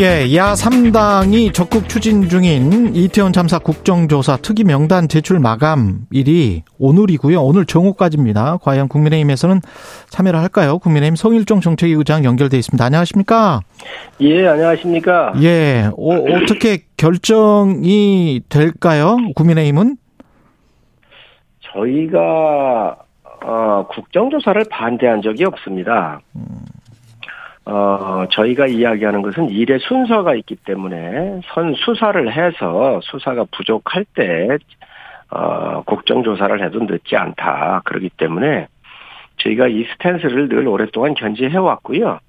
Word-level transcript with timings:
예, 0.00 0.32
야 0.36 0.52
3당이 0.52 1.52
적극 1.52 1.88
추진 1.88 2.28
중인 2.28 2.94
이태원 2.94 3.32
참사 3.32 3.58
국정조사 3.58 4.36
특위 4.36 4.62
명단 4.62 5.08
제출 5.08 5.40
마감일이 5.40 6.62
오늘이고요. 6.78 7.42
오늘 7.42 7.66
정오까지입니다. 7.66 8.58
과연 8.58 8.86
국민의힘에서는 8.86 9.60
참여를 10.10 10.38
할까요? 10.38 10.78
국민의힘 10.78 11.16
성일종 11.16 11.60
정책위 11.60 11.94
의장 11.94 12.22
연결돼 12.24 12.56
있습니다. 12.58 12.84
안녕하십니까? 12.84 13.62
예, 14.20 14.46
안녕하십니까? 14.46 15.32
예, 15.42 15.90
어, 15.96 16.14
어떻게 16.14 16.84
결정이 16.96 18.42
될까요? 18.48 19.16
국민의힘은? 19.34 19.96
저희가 21.72 22.98
어, 23.44 23.86
국정조사를 23.90 24.62
반대한 24.70 25.22
적이 25.22 25.46
없습니다. 25.46 26.20
음. 26.36 26.68
어, 27.68 28.26
저희가 28.30 28.66
이야기하는 28.66 29.20
것은 29.20 29.50
일의 29.50 29.78
순서가 29.80 30.34
있기 30.36 30.56
때문에 30.56 31.42
선 31.52 31.74
수사를 31.74 32.32
해서 32.32 32.98
수사가 33.02 33.44
부족할 33.52 34.06
때, 34.14 34.56
어, 35.30 35.82
국정조사를 35.82 36.64
해도 36.64 36.78
늦지 36.80 37.14
않다. 37.14 37.82
그렇기 37.84 38.08
때문에 38.16 38.68
저희가 39.36 39.68
이 39.68 39.84
스탠스를 39.84 40.48
늘 40.48 40.66
오랫동안 40.66 41.12
견지해 41.12 41.58
왔고요. 41.58 42.20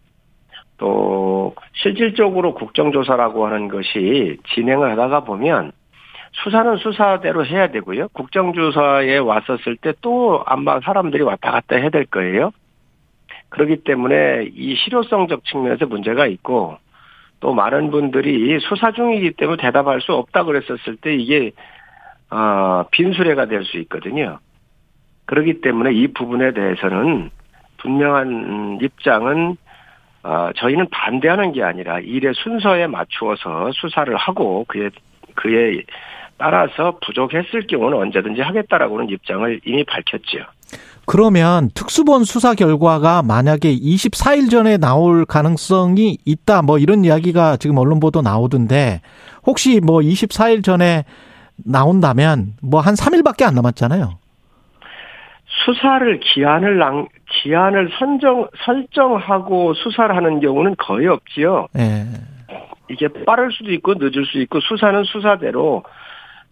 또, 0.77 1.55
실질적으로 1.73 2.53
국정조사라고 2.53 3.45
하는 3.48 3.70
것이 3.70 4.37
진행을 4.53 4.91
하다가 4.91 5.21
보면 5.21 5.71
수사는 6.43 6.76
수사대로 6.77 7.45
해야 7.45 7.67
되고요. 7.67 8.10
국정조사에 8.10 9.17
왔었을 9.17 9.77
때 9.77 9.93
또 10.01 10.43
아마 10.45 10.79
사람들이 10.82 11.23
왔다 11.23 11.51
갔다 11.51 11.77
해야 11.77 11.90
될 11.90 12.05
거예요. 12.05 12.51
그렇기 13.49 13.83
때문에 13.83 14.49
이 14.55 14.75
실효성적 14.75 15.45
측면에서 15.45 15.85
문제가 15.85 16.27
있고 16.27 16.77
또 17.39 17.53
많은 17.53 17.89
분들이 17.91 18.59
수사 18.59 18.91
중이기 18.91 19.31
때문에 19.31 19.61
대답할 19.61 20.01
수 20.01 20.13
없다 20.13 20.43
그랬었을 20.43 20.97
때 20.97 21.15
이게 21.15 21.51
어, 22.29 22.85
빈수레가 22.91 23.45
될 23.47 23.63
수 23.63 23.77
있거든요. 23.79 24.39
그렇기 25.25 25.61
때문에 25.61 25.93
이 25.93 26.07
부분에 26.07 26.53
대해서는 26.53 27.29
분명한 27.77 28.79
입장은 28.81 29.57
어, 30.23 30.49
저희는 30.55 30.89
반대하는 30.89 31.53
게 31.53 31.63
아니라 31.63 31.99
일의 31.99 32.33
순서에 32.35 32.87
맞추어서 32.87 33.71
수사를 33.73 34.15
하고 34.15 34.65
그에 34.67 34.89
그에 35.35 35.83
따라서 36.37 36.97
부족했을 37.05 37.67
경우는 37.67 37.97
언제든지 37.97 38.41
하겠다라고는 38.41 39.09
입장을 39.09 39.61
이미 39.65 39.83
밝혔죠. 39.83 40.39
그러면 41.10 41.71
특수본 41.74 42.24
수사 42.24 42.54
결과가 42.54 43.24
만약에 43.24 43.76
24일 43.76 44.52
전에 44.52 44.77
나올 44.77 45.26
가능성이 45.26 46.20
있다 46.24 46.62
뭐 46.62 46.77
이런 46.77 47.04
이야기가 47.04 47.57
지금 47.57 47.79
언론 47.79 47.99
보도 47.99 48.21
나오던데 48.21 49.01
혹시 49.43 49.82
뭐 49.84 50.01
24일 50.01 50.63
전에 50.63 51.05
나온다면 51.66 52.54
뭐 52.62 52.82
한 52.82 52.93
3일밖에 52.93 53.41
안 53.43 53.55
남았잖아요. 53.55 54.20
수사를 55.66 56.20
기한을 56.20 56.77
낭, 56.77 57.07
기한을 57.41 57.90
선정 57.98 58.48
설정하고 58.63 59.73
수사를 59.73 60.16
하는 60.16 60.40
경우는 60.40 60.76
거의 60.77 61.07
없지요. 61.07 61.70
네. 61.73 62.05
이게 62.88 63.07
빠를 63.26 63.51
수도 63.51 63.71
있고 63.73 63.96
늦을 63.96 64.28
수 64.28 64.40
있고 64.41 64.59
수사는 64.59 65.03
수사대로 65.06 65.84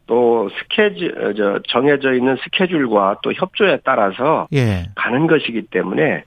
또 0.08 0.50
스케줄 0.58 1.14
어, 1.18 1.34
저 1.34 1.60
정해져 1.68 2.14
있는 2.14 2.38
스케줄과 2.44 3.20
또 3.22 3.32
협조에 3.34 3.80
따라서 3.84 4.48
예. 4.54 4.90
가는 4.96 5.28
것이기 5.28 5.64
때문에 5.70 6.24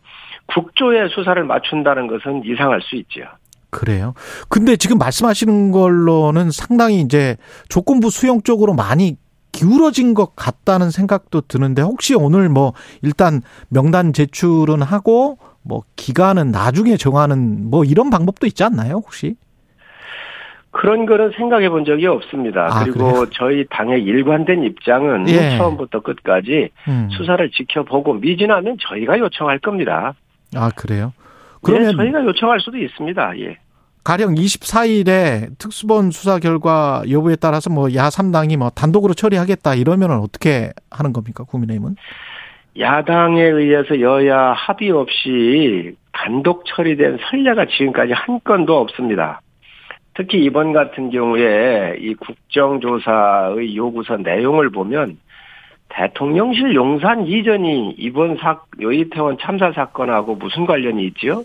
국조의 0.46 1.08
수사를 1.10 1.42
맞춘다는 1.44 2.06
것은 2.06 2.42
이상할 2.44 2.80
수 2.82 2.96
있죠. 2.96 3.22
그래요. 3.70 4.14
근데 4.48 4.76
지금 4.76 4.98
말씀하시는 4.98 5.70
걸로는 5.70 6.50
상당히 6.50 7.00
이제 7.00 7.36
조건부 7.68 8.10
수용 8.10 8.42
쪽으로 8.42 8.74
많이 8.74 9.16
기울어진 9.52 10.14
것 10.14 10.36
같다는 10.36 10.90
생각도 10.90 11.42
드는데 11.42 11.82
혹시 11.82 12.14
오늘 12.14 12.48
뭐 12.48 12.72
일단 13.02 13.42
명단 13.68 14.12
제출은 14.12 14.82
하고 14.82 15.38
뭐 15.62 15.82
기간은 15.96 16.50
나중에 16.50 16.96
정하는 16.96 17.70
뭐 17.70 17.84
이런 17.84 18.10
방법도 18.10 18.46
있지 18.46 18.64
않나요, 18.64 18.94
혹시? 18.94 19.36
그런 20.72 21.04
거는 21.06 21.32
생각해 21.36 21.68
본 21.68 21.84
적이 21.84 22.06
없습니다. 22.06 22.68
아, 22.70 22.84
그리고 22.84 22.98
그래요? 23.12 23.26
저희 23.32 23.66
당의 23.70 24.02
일관된 24.02 24.62
입장은 24.64 25.28
예. 25.28 25.56
처음부터 25.56 26.00
끝까지 26.00 26.70
음. 26.88 27.08
수사를 27.10 27.50
지켜보고 27.50 28.14
미진하면 28.14 28.76
저희가 28.80 29.18
요청할 29.18 29.58
겁니다. 29.58 30.14
아, 30.54 30.70
그래요? 30.76 31.12
그러면 31.62 31.92
예, 31.92 31.96
저희가 31.96 32.24
요청할 32.24 32.60
수도 32.60 32.78
있습니다. 32.78 33.38
예. 33.40 33.56
가령 34.04 34.34
24일에 34.34 35.58
특수본 35.58 36.10
수사 36.12 36.38
결과 36.38 37.02
여부에 37.10 37.36
따라서 37.36 37.68
뭐 37.68 37.88
야 37.94 38.08
3당이 38.08 38.56
뭐 38.56 38.70
단독으로 38.70 39.12
처리하겠다 39.14 39.74
이러면 39.74 40.12
어떻게 40.12 40.70
하는 40.90 41.12
겁니까? 41.12 41.44
국민의힘은? 41.44 41.96
야당에 42.78 43.42
의해서 43.42 44.00
여야 44.00 44.52
합의 44.52 44.90
없이 44.90 45.96
단독 46.12 46.64
처리된 46.66 47.18
선례가 47.30 47.66
지금까지 47.66 48.12
한 48.14 48.40
건도 48.44 48.78
없습니다. 48.78 49.40
특히 50.20 50.44
이번 50.44 50.74
같은 50.74 51.08
경우에 51.08 51.96
이 51.98 52.12
국정조사의 52.12 53.74
요구서 53.74 54.18
내용을 54.18 54.68
보면 54.68 55.16
대통령실 55.88 56.74
용산 56.74 57.26
이전이 57.26 57.94
이번 57.96 58.36
사, 58.36 58.60
요이태원 58.82 59.38
참사 59.40 59.72
사건하고 59.72 60.34
무슨 60.34 60.66
관련이 60.66 61.06
있죠? 61.06 61.42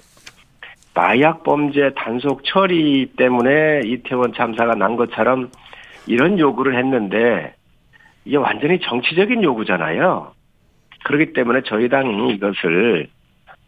마약 0.93 1.43
범죄 1.43 1.91
단속 1.95 2.43
처리 2.43 3.13
때문에 3.15 3.83
이태원 3.85 4.33
참사가 4.33 4.75
난 4.75 4.97
것처럼 4.97 5.51
이런 6.05 6.37
요구를 6.37 6.77
했는데 6.77 7.53
이게 8.25 8.35
완전히 8.35 8.81
정치적인 8.81 9.41
요구잖아요. 9.41 10.33
그렇기 11.05 11.31
때문에 11.31 11.61
저희 11.65 11.87
당이 11.87 12.33
이것을 12.33 13.07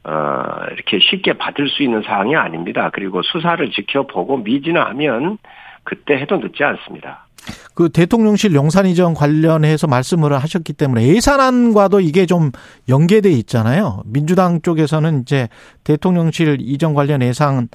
어, 0.07 0.65
이렇게 0.71 0.99
쉽게 0.99 1.33
받을 1.33 1.67
수 1.67 1.83
있는 1.83 2.01
사항이 2.01 2.33
아닙니다. 2.35 2.89
그리고 2.93 3.21
수사를 3.23 3.69
지켜보고 3.71 4.37
미진하면 4.37 5.37
그때 5.83 6.15
해도 6.17 6.37
늦지 6.37 6.63
않습니다. 6.63 7.27
그 7.75 7.89
대통령실 7.89 8.55
용산 8.55 8.85
이전 8.85 9.13
관련해서 9.13 9.87
말씀을 9.87 10.33
하셨기 10.33 10.73
때문에 10.73 11.07
예산안과도 11.07 11.99
이게 11.99 12.25
좀 12.25 12.51
연계돼 12.87 13.29
있잖아요. 13.31 14.01
민주당 14.05 14.61
쪽에서는 14.61 15.21
이제 15.21 15.49
대통령실 15.83 16.57
이전 16.61 16.93
관련 16.93 17.21
예산 17.21 17.67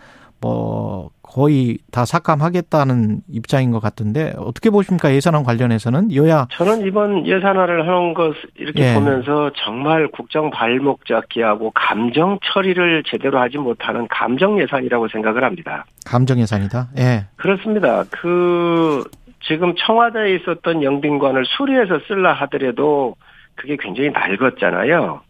뭐 0.42 1.10
거의 1.22 1.78
다 1.92 2.04
삭감하겠다는 2.04 3.20
입장인 3.30 3.70
것 3.70 3.80
같은데 3.80 4.34
어떻게 4.36 4.68
보십니까 4.68 5.14
예산안 5.14 5.44
관련해서는 5.44 6.14
여야 6.14 6.46
저는 6.50 6.84
이번 6.86 7.26
예산안을 7.26 7.88
하는 7.88 8.12
것 8.12 8.34
이렇게 8.56 8.90
예. 8.90 8.94
보면서 8.94 9.50
정말 9.54 10.08
국정 10.08 10.50
발목 10.50 11.06
잡기하고 11.06 11.70
감정 11.74 12.38
처리를 12.42 13.04
제대로 13.06 13.38
하지 13.38 13.56
못하는 13.56 14.06
감정 14.08 14.60
예산이라고 14.60 15.08
생각을 15.08 15.44
합니다. 15.44 15.86
감정 16.04 16.38
예산이다. 16.40 16.88
예. 16.98 17.26
그렇습니다. 17.36 18.04
그 18.10 19.04
지금 19.44 19.74
청와대에 19.76 20.34
있었던 20.36 20.82
영빈관을 20.82 21.44
수리해서 21.46 22.00
쓸라 22.08 22.32
하더라도 22.32 23.14
그게 23.54 23.76
굉장히 23.80 24.10
낡았잖아요. 24.10 25.20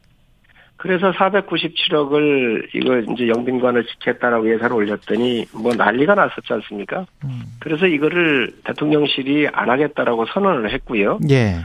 그래서 0.76 1.12
497억을 1.12 2.68
이거 2.74 2.98
이제 2.98 3.28
영빈관을 3.28 3.84
지켰다라고 3.86 4.52
예산을 4.52 4.74
올렸더니 4.74 5.46
뭐 5.54 5.72
난리가 5.74 6.14
났었지 6.14 6.52
않습니까? 6.54 7.06
음. 7.24 7.42
그래서 7.60 7.86
이거를 7.86 8.52
대통령실이 8.64 9.48
안 9.52 9.70
하겠다라고 9.70 10.26
선언을 10.26 10.72
했고요. 10.72 11.20
예. 11.30 11.60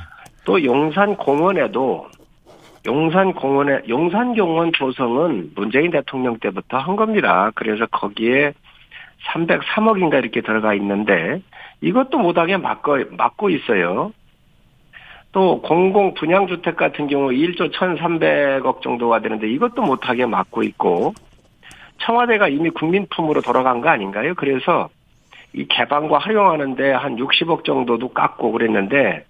또 0.46 0.64
용산 0.64 1.16
공원에도 1.16 2.08
용산 2.86 3.34
공원에 3.34 3.82
용산 3.90 4.34
공원 4.36 4.72
조성은 4.72 5.52
문재인 5.56 5.92
대통령 5.92 6.38
때부터 6.38 6.78
한 6.78 6.96
겁니다. 6.96 7.52
그래서 7.56 7.86
거기에 7.88 8.54
303억인가 9.30 10.20
이렇게 10.20 10.42
들어가 10.42 10.74
있는데 10.76 11.42
이것도 11.82 12.18
못하게 12.18 12.58
막고 12.58 12.98
막고 13.12 13.50
있어요. 13.50 14.14
또 15.38 15.62
공공 15.62 16.16
분양 16.16 16.48
주택 16.48 16.76
같은 16.76 17.06
경우 17.06 17.30
1조 17.30 17.72
1,300억 17.72 18.82
정도가 18.82 19.20
되는데 19.20 19.48
이것도 19.48 19.84
못하게 19.84 20.26
막고 20.26 20.64
있고 20.64 21.14
청와대가 22.00 22.48
이미 22.48 22.72
국민품으로 22.72 23.42
돌아간 23.42 23.80
거 23.80 23.90
아닌가요? 23.90 24.34
그래서 24.34 24.90
이 25.54 25.68
개방과 25.68 26.18
활용하는데 26.18 26.92
한 26.92 27.18
60억 27.18 27.66
정도도 27.66 28.14
깎고 28.14 28.52
그랬는데 28.52 29.26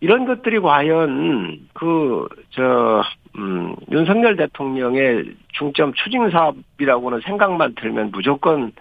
이런 0.00 0.24
것들이 0.24 0.60
과연 0.60 1.66
그 1.74 2.28
저 2.50 3.02
음, 3.36 3.74
윤석열 3.90 4.36
대통령의 4.36 5.24
중점 5.52 5.92
추진 5.94 6.30
사업이라고는 6.30 7.20
생각만 7.20 7.74
들면 7.74 8.10
무조건 8.12 8.72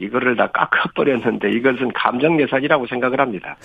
이거를 0.00 0.36
다 0.36 0.46
깎아버렸는데 0.52 1.50
이것은 1.52 1.92
감정 1.92 2.40
예산이라고 2.40 2.86
생각을 2.86 3.20
합니다. 3.20 3.56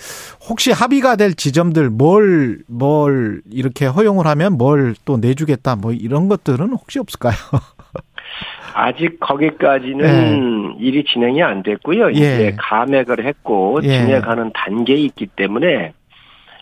혹시 0.48 0.72
합의가 0.72 1.16
될 1.16 1.34
지점들 1.34 1.90
뭘, 1.90 2.58
뭘 2.66 3.40
이렇게 3.52 3.86
허용을 3.86 4.26
하면 4.26 4.58
뭘 4.58 4.94
또 5.04 5.16
내주겠다 5.16 5.76
뭐 5.76 5.92
이런 5.92 6.28
것들은 6.28 6.70
혹시 6.70 6.98
없을까요? 6.98 7.34
아직 8.74 9.20
거기까지는 9.20 9.98
네. 9.98 10.74
일이 10.80 11.04
진행이 11.04 11.42
안 11.42 11.62
됐고요. 11.62 12.08
예. 12.08 12.10
이제 12.10 12.56
감액을 12.58 13.24
했고 13.24 13.78
예. 13.84 13.88
진행하는 14.00 14.50
단계에 14.52 14.96
있기 14.96 15.26
때문에 15.26 15.92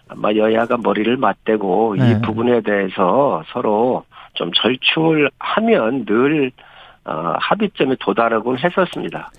아마 0.08 0.32
여야가 0.32 0.76
머리를 0.82 1.16
맞대고 1.16 1.96
네. 1.98 2.10
이 2.10 2.20
부분에 2.22 2.60
대해서 2.60 3.42
서로 3.52 4.04
좀 4.34 4.50
절충을 4.54 5.30
하면 5.38 6.04
늘 6.04 6.52
어, 7.04 7.34
합의점에 7.38 7.96
도달하곤 7.98 8.58
했었습니다. 8.58 9.30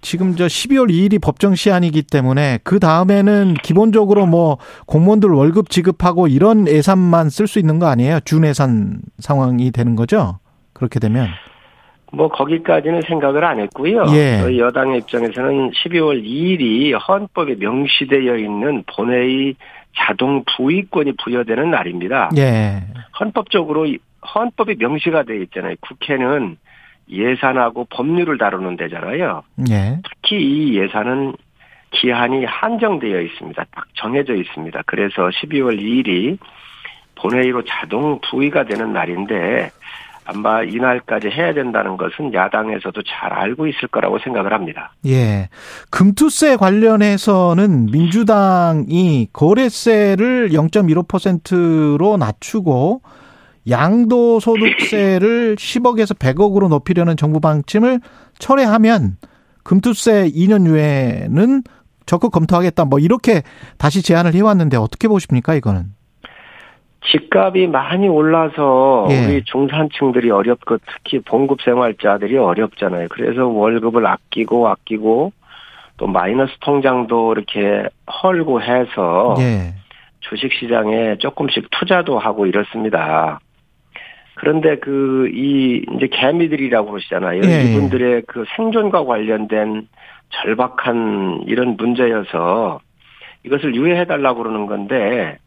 지금 0.00 0.34
저 0.34 0.46
12월 0.46 0.90
2일이 0.90 1.20
법정 1.22 1.54
시한이기 1.54 2.02
때문에 2.02 2.58
그 2.64 2.80
다음에는 2.80 3.54
기본적으로 3.62 4.26
뭐 4.26 4.58
공무원들 4.86 5.30
월급 5.30 5.70
지급하고 5.70 6.26
이런 6.26 6.66
예산만 6.66 7.30
쓸 7.30 7.46
수 7.46 7.60
있는 7.60 7.78
거 7.78 7.86
아니에요? 7.86 8.20
준예산 8.24 9.02
상황이 9.18 9.70
되는 9.70 9.94
거죠? 9.94 10.40
그렇게 10.72 10.98
되면. 10.98 11.28
뭐 12.12 12.28
거기까지는 12.28 13.02
생각을 13.06 13.44
안 13.44 13.58
했고요. 13.60 14.04
예. 14.10 14.58
여당의 14.58 14.98
입장에서는 14.98 15.70
12월 15.70 16.22
2일이 16.22 16.92
헌법에 17.08 17.54
명시되어 17.54 18.36
있는 18.36 18.82
본회의 18.94 19.54
자동 19.96 20.44
부의권이 20.56 21.12
부여되는 21.22 21.70
날입니다. 21.70 22.30
예. 22.36 22.82
헌법적으로 23.18 23.86
헌법이 24.34 24.76
명시가 24.78 25.22
되어 25.22 25.36
있잖아요. 25.36 25.76
국회는 25.80 26.58
예산하고 27.08 27.86
법률을 27.90 28.38
다루는 28.38 28.76
데잖아요. 28.76 29.42
예. 29.70 29.98
특히 30.02 30.42
이 30.42 30.78
예산은 30.78 31.34
기한이 31.90 32.44
한정되어 32.44 33.20
있습니다. 33.20 33.64
딱 33.70 33.84
정해져 33.94 34.34
있습니다. 34.34 34.82
그래서 34.86 35.28
12월 35.28 35.78
2일이 35.78 36.38
본회의로 37.16 37.62
자동 37.64 38.18
부의가 38.30 38.64
되는 38.64 38.92
날인데 38.92 39.70
아마 40.24 40.62
이날까지 40.62 41.28
해야 41.28 41.52
된다는 41.52 41.96
것은 41.96 42.32
야당에서도 42.32 43.02
잘 43.02 43.32
알고 43.32 43.66
있을 43.66 43.88
거라고 43.88 44.18
생각을 44.20 44.52
합니다. 44.52 44.92
예. 45.06 45.48
금투세 45.90 46.56
관련해서는 46.56 47.86
민주당이 47.86 49.28
거래세를 49.32 50.50
0.15%로 50.50 52.16
낮추고 52.16 53.02
양도소득세를 53.68 55.56
10억에서 55.56 56.18
100억으로 56.18 56.68
높이려는 56.68 57.16
정부 57.16 57.40
방침을 57.40 58.00
철회하면 58.38 59.16
금투세 59.62 60.30
2년 60.30 60.66
유예는 60.66 61.62
적극 62.06 62.30
검토하겠다. 62.32 62.84
뭐 62.86 62.98
이렇게 62.98 63.42
다시 63.78 64.02
제안을 64.02 64.34
해왔는데 64.34 64.76
어떻게 64.76 65.08
보십니까 65.08 65.54
이거는? 65.54 65.84
집값이 67.04 67.66
많이 67.66 68.08
올라서 68.08 69.08
예. 69.10 69.26
우리 69.26 69.44
중산층들이 69.44 70.30
어렵고 70.30 70.78
특히 70.78 71.18
봉급 71.20 71.60
생활자들이 71.62 72.36
어렵잖아요. 72.36 73.08
그래서 73.10 73.46
월급을 73.46 74.06
아끼고 74.06 74.68
아끼고 74.68 75.32
또 75.96 76.06
마이너스 76.06 76.52
통장도 76.60 77.32
이렇게 77.32 77.88
헐고 78.22 78.62
해서 78.62 79.34
예. 79.38 79.74
주식 80.20 80.52
시장에 80.52 81.16
조금씩 81.18 81.68
투자도 81.70 82.18
하고 82.18 82.46
이렇습니다. 82.46 83.40
그런데 84.42 84.76
그 84.78 85.12
이 85.32 85.84
이제 85.94 86.08
개미들이라고 86.08 86.90
그러시잖아요. 86.90 87.42
예. 87.44 87.62
이분들의 87.62 88.22
그 88.26 88.44
생존과 88.56 89.04
관련된 89.04 89.86
절박한 90.30 91.44
이런 91.46 91.76
문제여서 91.76 92.80
이것을 93.44 93.76
유예해 93.76 94.04
달라고 94.04 94.42
그러는 94.42 94.66
건데 94.66 95.38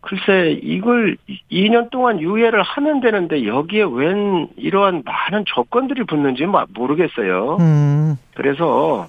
글쎄 0.00 0.58
이걸 0.62 1.18
2년 1.52 1.90
동안 1.90 2.20
유예를 2.20 2.62
하면 2.62 3.00
되는데 3.00 3.46
여기에 3.46 3.84
웬 3.92 4.48
이러한 4.56 5.02
많은 5.04 5.44
조건들이 5.44 6.04
붙는지 6.04 6.46
모르겠어요. 6.70 7.58
음. 7.60 8.16
그래서 8.34 9.08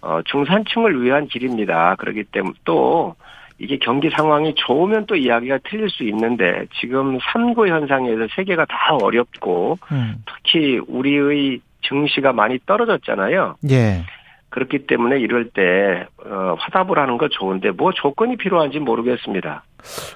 어 0.00 0.20
중산층을 0.24 1.02
위한 1.02 1.26
길입니다. 1.26 1.96
그렇기 1.96 2.22
때문에 2.30 2.54
또 2.64 3.16
이게 3.58 3.78
경기 3.78 4.08
상황이 4.10 4.54
좋으면 4.54 5.06
또 5.06 5.16
이야기가 5.16 5.58
틀릴 5.68 5.90
수 5.90 6.04
있는데 6.04 6.66
지금 6.80 7.18
삼고 7.32 7.66
현상에서 7.68 8.28
세계가 8.34 8.66
다 8.66 8.96
어렵고 9.02 9.78
음. 9.90 10.22
특히 10.26 10.78
우리의 10.86 11.60
증시가 11.82 12.32
많이 12.32 12.58
떨어졌잖아요. 12.66 13.56
예. 13.70 14.04
그렇기 14.50 14.86
때문에 14.86 15.18
이럴 15.18 15.50
때 15.50 16.06
어, 16.24 16.54
화답을 16.58 16.98
하는 16.98 17.18
거 17.18 17.28
좋은데 17.28 17.70
뭐 17.72 17.92
조건이 17.92 18.36
필요한지 18.36 18.78
모르겠습니다. 18.78 19.64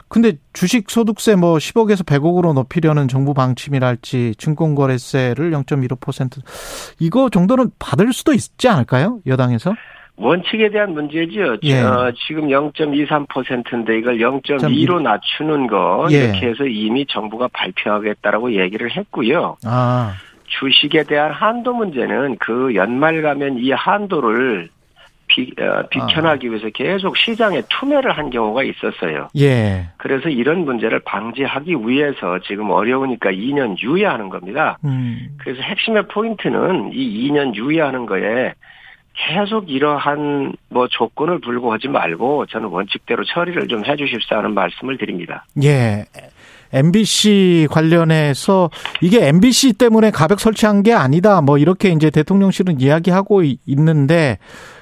근데 0.09 0.33
주식 0.53 0.91
소득세 0.91 1.37
뭐 1.37 1.57
10억에서 1.57 2.05
100억으로 2.05 2.55
높이려는 2.55 3.09
정부 3.09 3.35
방침이랄지 3.35 4.37
증권거래세를 4.37 5.51
0.15% 5.51 6.41
이거 6.99 7.29
정도는 7.29 7.71
받을 7.79 8.13
수도 8.13 8.33
있지 8.33 8.69
않을까요? 8.69 9.21
여당에서? 9.27 9.75
원칙에 10.17 10.71
대한 10.71 10.93
문제죠. 10.93 11.57
예. 11.63 11.81
어, 11.81 12.13
지금 12.27 12.49
0.23%인데 12.49 13.99
이걸 13.99 14.19
0.2로 14.19 15.01
낮추는 15.01 15.67
거 15.67 16.07
예. 16.11 16.25
이렇게 16.25 16.49
해서 16.49 16.65
이미 16.65 17.07
정부가 17.07 17.49
발표하겠다라고 17.53 18.55
얘기를 18.55 18.95
했고요. 18.95 19.57
아. 19.65 20.15
주식에 20.47 21.05
대한 21.05 21.33
한도 21.33 21.73
문제는 21.73 22.37
그 22.39 22.75
연말 22.75 23.23
가면 23.23 23.59
이 23.59 23.73
한도를 23.73 24.69
비, 25.27 25.51
어, 25.59 25.83
비켜나기 25.89 26.47
아. 26.47 26.51
위해서 26.51 26.69
계속 26.75 27.17
시장에 27.17 27.63
투매를 27.71 28.13
한 28.13 28.29
경우가 28.29 28.65
있었어요. 28.65 29.29
예. 29.39 29.87
그래서 29.97 30.29
이런 30.29 30.67
문제를 30.67 31.01
방지하기 31.01 31.75
위해서 31.87 32.39
지금 32.47 32.71
어려우니까 32.71 33.31
2년 33.31 33.81
유예하는 33.83 34.29
겁니다. 34.29 34.79
음. 34.85 35.37
그래서 35.39 35.63
핵심의 35.63 36.09
포인트는 36.09 36.91
이 36.93 37.31
2년 37.31 37.55
유예하는 37.55 38.05
거에 38.05 38.53
계속 39.15 39.71
이러한 39.71 40.55
뭐 40.69 40.89
조건을 40.89 41.41
불고 41.41 41.73
하지 41.73 41.89
말고 41.89 42.47
저는 42.47 42.69
원칙대로 42.69 43.25
처리를 43.25 43.69
좀 43.69 43.85
해주십사 43.85 44.39
하는 44.39 44.55
말씀을 44.55 44.99
드립니다. 44.99 45.45
예. 45.63 46.05
MBC 46.73 47.69
관련해서 47.71 48.71
이게 49.03 49.29
MBC 49.29 49.75
때문에 49.75 50.11
가벽 50.11 50.41
설치한 50.41 50.83
게 50.83 50.95
아니다. 50.95 51.43
뭐 51.43 51.59
이렇게 51.59 51.91
이제 51.91 52.11
대통령실은 52.11 52.81
이야기하고 52.81 53.43
있는데 53.67 54.39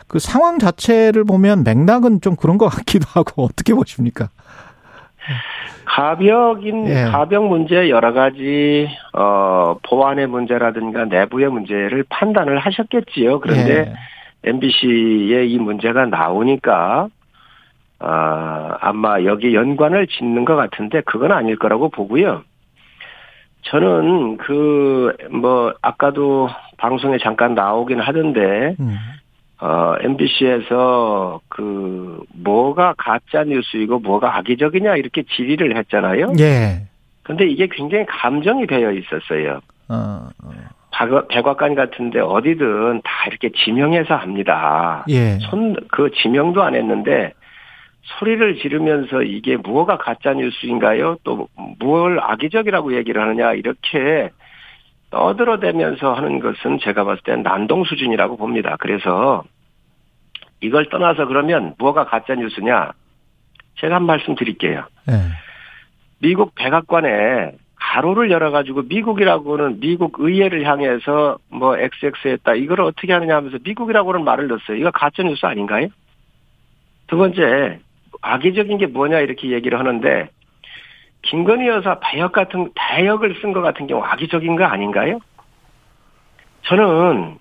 그 0.06 0.18
상황 0.18 0.58
자체를 0.58 1.24
보면 1.24 1.64
맥락은 1.64 2.20
좀 2.20 2.36
그런 2.36 2.58
것 2.58 2.68
같기도 2.68 3.06
하고 3.12 3.44
어떻게 3.50 3.74
보십니까? 3.74 4.28
가벽인 5.84 6.88
예. 6.88 7.04
가벽 7.04 7.46
문제 7.46 7.90
여러 7.90 8.12
가지 8.12 8.88
어 9.12 9.76
보안의 9.82 10.28
문제라든가 10.28 11.04
내부의 11.04 11.48
문제를 11.48 12.04
판단을 12.08 12.58
하셨겠지요. 12.58 13.40
그런데 13.40 13.72
예. 13.72 13.92
MBC에 14.44 15.46
이 15.46 15.58
문제가 15.58 16.06
나오니까 16.06 17.08
아, 17.98 18.76
아마 18.80 19.22
여기 19.24 19.54
연관을 19.54 20.06
짓는 20.06 20.44
것 20.44 20.56
같은데 20.56 21.02
그건 21.02 21.32
아닐 21.32 21.58
거라고 21.58 21.90
보고요. 21.90 22.42
저는 23.62 24.38
그 24.38 24.90
뭐 25.30 25.72
아까도 25.82 26.48
방송에 26.76 27.18
잠깐 27.18 27.54
나오긴 27.54 28.00
하던데 28.00 28.76
음. 28.80 28.96
어 29.60 29.94
MBC에서 30.00 31.40
그 31.48 32.22
뭐가 32.34 32.94
가짜 32.96 33.44
뉴스이고 33.44 33.98
뭐가 34.00 34.36
악의적이냐 34.38 34.96
이렇게 34.96 35.22
질의를 35.22 35.76
했잖아요. 35.76 36.32
예. 36.40 36.86
근데 37.22 37.46
이게 37.46 37.68
굉장히 37.70 38.06
감정이 38.06 38.66
배어 38.66 38.90
있었어요. 38.92 39.60
어, 39.88 40.28
어. 40.42 40.50
백악관 41.28 41.74
같은데 41.74 42.20
어디든 42.20 43.02
다 43.02 43.26
이렇게 43.28 43.50
지명해서 43.50 44.14
합니다. 44.14 45.04
예. 45.08 45.38
손, 45.38 45.76
그 45.88 46.10
지명도 46.10 46.62
안 46.62 46.74
했는데 46.74 47.32
소리를 48.02 48.56
지르면서 48.56 49.22
이게 49.22 49.56
무엇가 49.56 49.98
가짜 49.98 50.32
뉴스인가요? 50.32 51.16
또 51.22 51.48
무엇을 51.78 52.20
악의적이라고 52.22 52.96
얘기를 52.96 53.20
하느냐 53.22 53.52
이렇게 53.52 54.30
떠들어대면서 55.10 56.14
하는 56.14 56.40
것은 56.40 56.78
제가 56.80 57.04
봤을 57.04 57.22
땐 57.24 57.42
난동 57.42 57.84
수준이라고 57.84 58.36
봅니다. 58.36 58.76
그래서 58.78 59.44
이걸 60.60 60.88
떠나서 60.88 61.26
그러면 61.26 61.74
무엇가 61.78 62.04
가짜 62.04 62.34
뉴스냐? 62.34 62.92
제가 63.78 63.96
한 63.96 64.04
말씀 64.04 64.34
드릴게요. 64.34 64.84
네. 65.06 65.14
미국 66.20 66.54
백악관에 66.54 67.52
가로를 67.90 68.30
열어가지고 68.30 68.82
미국이라고는 68.82 69.80
미국 69.80 70.20
의회를 70.20 70.64
향해서 70.64 71.38
뭐 71.48 71.76
XX 71.76 72.28
했다. 72.28 72.54
이걸 72.54 72.82
어떻게 72.82 73.12
하느냐 73.12 73.34
하면서 73.34 73.58
미국이라고는 73.64 74.22
말을 74.22 74.46
넣었어요. 74.46 74.76
이거 74.76 74.92
가짜뉴스 74.92 75.44
아닌가요? 75.44 75.88
두 77.08 77.16
번째, 77.16 77.80
악의적인 78.22 78.78
게 78.78 78.86
뭐냐 78.86 79.18
이렇게 79.18 79.50
얘기를 79.50 79.76
하는데, 79.76 80.30
김건희 81.22 81.66
여사 81.66 81.98
배역 81.98 82.30
같은, 82.30 82.70
배역을 82.76 83.40
쓴 83.40 83.52
것 83.52 83.60
같은 83.60 83.88
경우 83.88 84.04
악의적인 84.04 84.54
거 84.54 84.62
아닌가요? 84.64 85.18
저는 86.66 87.38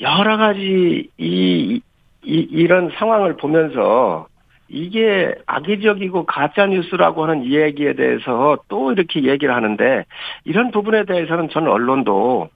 여러 0.00 0.36
가지 0.38 1.08
이, 1.18 1.80
이 2.24 2.48
이런 2.50 2.90
상황을 2.98 3.36
보면서 3.36 4.26
이게 4.68 5.34
악의적이고 5.46 6.26
가짜 6.26 6.66
뉴스라고 6.66 7.24
하는 7.24 7.44
이 7.44 7.56
얘기에 7.56 7.94
대해서 7.94 8.58
또 8.68 8.92
이렇게 8.92 9.22
얘기를 9.24 9.54
하는데 9.54 10.04
이런 10.44 10.70
부분에 10.72 11.04
대해서는 11.04 11.48
저는 11.50 11.70
언론도 11.70 12.48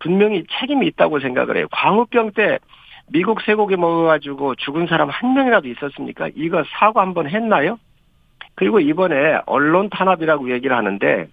분명히 0.00 0.44
책임이 0.60 0.86
있다고 0.88 1.20
생각을 1.20 1.56
해요. 1.56 1.66
광우병 1.72 2.32
때 2.32 2.58
미국 3.10 3.40
쇠고기 3.40 3.76
먹어가지고 3.76 4.56
죽은 4.56 4.86
사람 4.86 5.08
한 5.08 5.34
명이라도 5.34 5.68
있었습니까? 5.68 6.28
이거 6.34 6.62
사과 6.78 7.00
한 7.00 7.14
번 7.14 7.28
했나요? 7.28 7.78
그리고 8.54 8.80
이번에 8.80 9.40
언론 9.46 9.88
탄압이라고 9.88 10.50
얘기를 10.52 10.76
하는데 10.76 11.28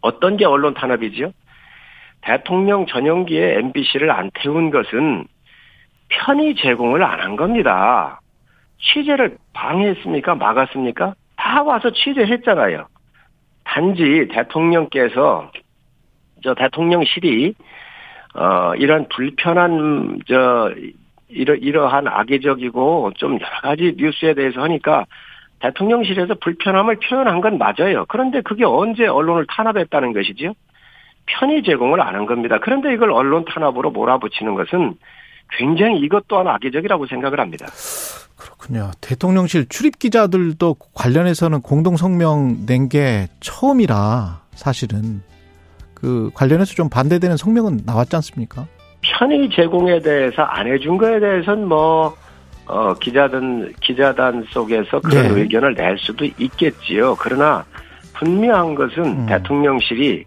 어떤 0.00 0.36
게 0.36 0.44
언론 0.44 0.74
탄압이지요? 0.74 1.32
대통령 2.20 2.86
전용기에 2.86 3.58
MBC를 3.58 4.10
안 4.10 4.30
태운 4.34 4.70
것은 4.70 5.26
편의 6.08 6.54
제공을 6.54 7.02
안 7.02 7.20
한 7.20 7.36
겁니다. 7.36 8.20
취재를 8.80 9.36
방해했습니까? 9.52 10.34
막았습니까? 10.34 11.14
다 11.36 11.62
와서 11.62 11.90
취재했잖아요. 11.90 12.86
단지 13.64 14.28
대통령께서 14.32 15.50
저 16.42 16.54
대통령실이 16.54 17.54
어 18.34 18.74
이런 18.76 19.08
불편한 19.08 20.20
저 20.26 20.72
이러 21.28 21.54
이러한 21.54 22.08
악의적이고 22.08 23.12
좀 23.16 23.34
여러 23.34 23.60
가지 23.62 23.94
뉴스에 23.96 24.34
대해서 24.34 24.62
하니까 24.62 25.04
대통령실에서 25.60 26.34
불편함을 26.40 26.96
표현한 26.96 27.40
건 27.40 27.58
맞아요. 27.58 28.06
그런데 28.08 28.40
그게 28.42 28.64
언제 28.64 29.06
언론을 29.06 29.46
탄압했다는 29.48 30.12
것이지요? 30.12 30.52
편의 31.26 31.62
제공을 31.62 32.00
안 32.00 32.14
한 32.14 32.26
겁니다. 32.26 32.58
그런데 32.60 32.92
이걸 32.94 33.10
언론 33.12 33.44
탄압으로 33.44 33.90
몰아붙이는 33.90 34.54
것은 34.54 34.94
굉장히 35.50 35.98
이것 36.00 36.26
또한 36.28 36.46
악의적이라고 36.48 37.06
생각을 37.06 37.40
합니다. 37.40 37.66
그렇군요. 38.38 38.90
대통령실 39.00 39.66
출입 39.68 39.98
기자들도 39.98 40.76
관련해서는 40.94 41.60
공동 41.60 41.96
성명 41.96 42.64
낸 42.66 42.88
게 42.88 43.28
처음이라 43.40 44.42
사실은 44.54 45.20
그 45.94 46.30
관련해서 46.32 46.74
좀 46.74 46.88
반대되는 46.88 47.36
성명은 47.36 47.80
나왔지 47.84 48.16
않습니까? 48.16 48.66
편의 49.02 49.50
제공에 49.50 50.00
대해서 50.00 50.42
안 50.42 50.66
해준 50.66 50.96
거에 50.96 51.20
대해서는 51.20 51.66
뭐 51.68 52.16
어, 52.66 52.94
기자단 52.94 53.72
기자단 53.80 54.44
속에서 54.50 55.00
그런 55.00 55.34
네. 55.34 55.40
의견을 55.40 55.74
낼 55.74 55.98
수도 55.98 56.24
있겠지요. 56.24 57.16
그러나 57.16 57.64
분명한 58.14 58.74
것은 58.74 59.04
음. 59.04 59.26
대통령실이 59.26 60.24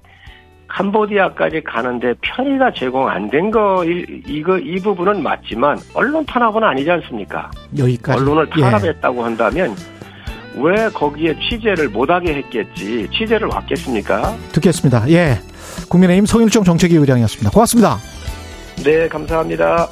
캄보디아까지 0.75 1.61
가는데 1.63 2.13
편의가 2.21 2.71
제공 2.73 3.07
안 3.07 3.29
된 3.29 3.51
거 3.51 3.83
이거 3.85 4.57
이 4.57 4.75
부분은 4.79 5.21
맞지만 5.23 5.77
언론 5.93 6.25
탄압은 6.25 6.63
아니지 6.63 6.89
않습니까? 6.91 7.49
여기까지 7.77 8.19
언론을 8.19 8.47
예. 8.57 8.61
탄압했다고 8.61 9.17
예. 9.19 9.23
한다면 9.23 9.75
왜 10.55 10.89
거기에 10.89 11.35
취재를 11.39 11.89
못하게 11.89 12.35
했겠지 12.35 13.07
취재를 13.11 13.47
왔겠습니까? 13.47 14.35
듣겠습니다. 14.53 15.09
예, 15.09 15.39
국민의힘 15.89 16.25
성일종 16.25 16.63
정책위 16.63 16.95
의장이었습니다. 16.95 17.51
고맙습니다. 17.51 17.97
네, 18.83 19.07
감사합니다. 19.07 19.87